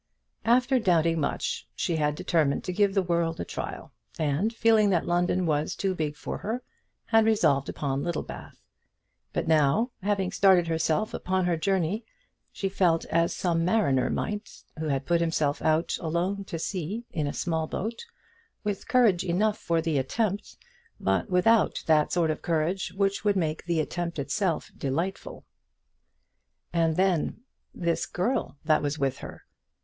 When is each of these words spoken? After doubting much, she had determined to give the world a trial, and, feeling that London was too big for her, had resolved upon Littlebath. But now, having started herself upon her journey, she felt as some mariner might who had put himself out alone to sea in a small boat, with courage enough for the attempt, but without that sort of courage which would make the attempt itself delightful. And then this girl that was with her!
After 0.45 0.79
doubting 0.79 1.19
much, 1.19 1.67
she 1.75 1.97
had 1.97 2.15
determined 2.15 2.63
to 2.63 2.73
give 2.73 2.95
the 2.95 3.03
world 3.03 3.39
a 3.39 3.45
trial, 3.45 3.93
and, 4.17 4.51
feeling 4.51 4.89
that 4.89 5.05
London 5.05 5.45
was 5.45 5.75
too 5.75 5.93
big 5.93 6.15
for 6.15 6.39
her, 6.39 6.63
had 7.05 7.23
resolved 7.23 7.69
upon 7.69 8.01
Littlebath. 8.03 8.63
But 9.31 9.47
now, 9.47 9.91
having 10.01 10.31
started 10.31 10.65
herself 10.67 11.13
upon 11.13 11.45
her 11.45 11.55
journey, 11.55 12.03
she 12.51 12.67
felt 12.67 13.05
as 13.11 13.31
some 13.31 13.63
mariner 13.63 14.09
might 14.09 14.63
who 14.79 14.87
had 14.87 15.05
put 15.05 15.21
himself 15.21 15.61
out 15.61 15.95
alone 15.99 16.45
to 16.45 16.57
sea 16.57 17.05
in 17.11 17.27
a 17.27 17.31
small 17.31 17.67
boat, 17.67 18.03
with 18.63 18.87
courage 18.87 19.23
enough 19.23 19.59
for 19.59 19.81
the 19.83 19.99
attempt, 19.99 20.57
but 20.99 21.29
without 21.29 21.83
that 21.85 22.11
sort 22.11 22.31
of 22.31 22.41
courage 22.41 22.91
which 22.93 23.23
would 23.23 23.35
make 23.35 23.65
the 23.65 23.79
attempt 23.79 24.17
itself 24.17 24.71
delightful. 24.75 25.45
And 26.73 26.95
then 26.95 27.41
this 27.75 28.07
girl 28.07 28.57
that 28.65 28.81
was 28.81 28.97
with 28.97 29.19
her! 29.19 29.43